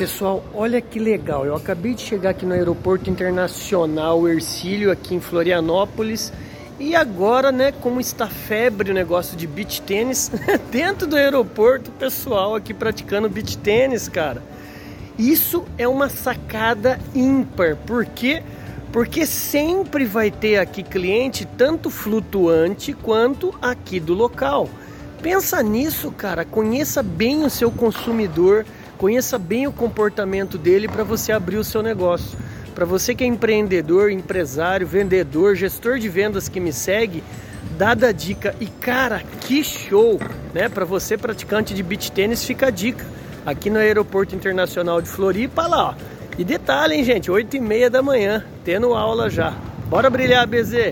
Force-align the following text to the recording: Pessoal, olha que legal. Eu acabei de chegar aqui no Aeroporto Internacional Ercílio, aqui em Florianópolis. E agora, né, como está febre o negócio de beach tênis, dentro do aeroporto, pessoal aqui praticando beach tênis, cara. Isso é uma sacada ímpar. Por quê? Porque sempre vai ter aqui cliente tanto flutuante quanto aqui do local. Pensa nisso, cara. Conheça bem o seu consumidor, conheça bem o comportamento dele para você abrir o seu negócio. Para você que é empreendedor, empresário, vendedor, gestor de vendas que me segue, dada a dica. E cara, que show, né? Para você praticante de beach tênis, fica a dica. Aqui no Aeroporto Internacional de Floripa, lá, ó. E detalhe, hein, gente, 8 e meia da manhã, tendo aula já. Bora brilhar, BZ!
Pessoal, 0.00 0.42
olha 0.54 0.80
que 0.80 0.98
legal. 0.98 1.44
Eu 1.44 1.54
acabei 1.54 1.94
de 1.94 2.00
chegar 2.00 2.30
aqui 2.30 2.46
no 2.46 2.54
Aeroporto 2.54 3.10
Internacional 3.10 4.26
Ercílio, 4.26 4.90
aqui 4.90 5.14
em 5.14 5.20
Florianópolis. 5.20 6.32
E 6.78 6.96
agora, 6.96 7.52
né, 7.52 7.70
como 7.70 8.00
está 8.00 8.26
febre 8.26 8.90
o 8.90 8.94
negócio 8.94 9.36
de 9.36 9.46
beach 9.46 9.82
tênis, 9.82 10.32
dentro 10.72 11.06
do 11.06 11.16
aeroporto, 11.16 11.90
pessoal 11.90 12.54
aqui 12.54 12.72
praticando 12.72 13.28
beach 13.28 13.58
tênis, 13.58 14.08
cara. 14.08 14.42
Isso 15.18 15.66
é 15.76 15.86
uma 15.86 16.08
sacada 16.08 16.98
ímpar. 17.14 17.76
Por 17.76 18.06
quê? 18.06 18.42
Porque 18.90 19.26
sempre 19.26 20.06
vai 20.06 20.30
ter 20.30 20.56
aqui 20.56 20.82
cliente 20.82 21.46
tanto 21.58 21.90
flutuante 21.90 22.94
quanto 22.94 23.54
aqui 23.60 24.00
do 24.00 24.14
local. 24.14 24.70
Pensa 25.22 25.62
nisso, 25.62 26.10
cara. 26.10 26.44
Conheça 26.44 27.02
bem 27.02 27.44
o 27.44 27.50
seu 27.50 27.70
consumidor, 27.70 28.64
conheça 28.96 29.38
bem 29.38 29.66
o 29.66 29.72
comportamento 29.72 30.56
dele 30.56 30.88
para 30.88 31.04
você 31.04 31.30
abrir 31.30 31.58
o 31.58 31.64
seu 31.64 31.82
negócio. 31.82 32.38
Para 32.74 32.86
você 32.86 33.14
que 33.14 33.22
é 33.22 33.26
empreendedor, 33.26 34.10
empresário, 34.10 34.86
vendedor, 34.86 35.54
gestor 35.54 35.98
de 35.98 36.08
vendas 36.08 36.48
que 36.48 36.58
me 36.58 36.72
segue, 36.72 37.22
dada 37.76 38.08
a 38.08 38.12
dica. 38.12 38.54
E 38.60 38.66
cara, 38.66 39.22
que 39.42 39.62
show, 39.62 40.18
né? 40.54 40.70
Para 40.70 40.86
você 40.86 41.18
praticante 41.18 41.74
de 41.74 41.82
beach 41.82 42.10
tênis, 42.10 42.42
fica 42.42 42.68
a 42.68 42.70
dica. 42.70 43.04
Aqui 43.44 43.68
no 43.68 43.78
Aeroporto 43.78 44.34
Internacional 44.34 45.02
de 45.02 45.08
Floripa, 45.08 45.66
lá, 45.66 45.90
ó. 45.90 45.94
E 46.38 46.44
detalhe, 46.44 46.94
hein, 46.94 47.04
gente, 47.04 47.30
8 47.30 47.56
e 47.56 47.60
meia 47.60 47.90
da 47.90 48.02
manhã, 48.02 48.42
tendo 48.64 48.94
aula 48.94 49.28
já. 49.28 49.54
Bora 49.88 50.08
brilhar, 50.08 50.46
BZ! 50.46 50.88